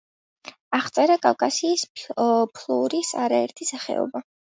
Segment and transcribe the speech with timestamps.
[0.77, 4.23] აღწერა კავკასიის ფლორის არაერთი სახეობა.